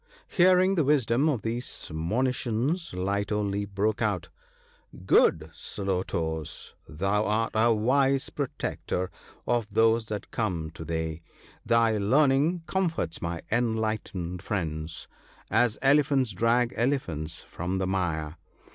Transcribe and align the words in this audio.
Hearing 0.29 0.73
the 0.73 0.83
wisdom 0.83 1.29
of 1.29 1.43
these 1.43 1.91
monitions, 1.93 2.91
Light 2.91 3.31
o' 3.31 3.39
Leap 3.43 3.75
broke 3.75 4.01
out," 4.01 4.29
Good 5.05 5.51
Slow 5.53 6.01
toes! 6.01 6.73
thou 6.89 7.25
art 7.27 7.51
a 7.53 7.71
wise 7.71 8.31
protector 8.31 9.11
of 9.45 9.69
those 9.69 10.07
that 10.07 10.31
come 10.31 10.71
to 10.71 10.83
thee; 10.83 11.21
thy 11.63 11.99
learning 11.99 12.63
comforts 12.65 13.21
my 13.21 13.43
enlightened 13.51 14.41
friend, 14.41 14.91
as 15.51 15.77
elephants 15.83 16.31
drag 16.31 16.73
elephants 16.75 17.43
from 17.43 17.77
the 17.77 17.85
mire." 17.85 18.37